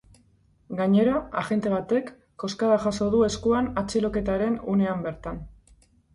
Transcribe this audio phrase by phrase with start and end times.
[0.77, 2.09] Gainera, agente batek
[2.45, 5.41] koskada jaso du eskuan atxiloketaren unean bertan.